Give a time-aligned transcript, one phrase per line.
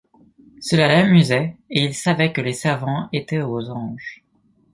[0.59, 4.23] Cela l'amusait et il savait que les servants étaient aux anges.